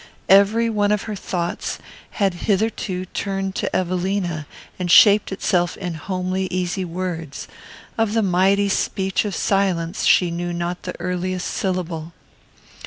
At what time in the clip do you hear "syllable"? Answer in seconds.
11.47-12.13